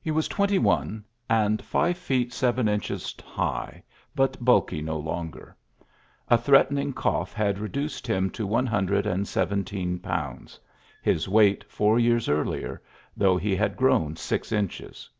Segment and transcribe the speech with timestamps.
[0.00, 3.82] He was twenty one, and five fe^^ seven inches Mgh,
[4.16, 5.54] bnt bulky no longer>^
[6.28, 10.60] A threatening cough had reduced hii^ to one hundred and seventeen pounds,—
[11.02, 12.80] his weight four years earlier,
[13.16, 15.10] though he had grown six inches.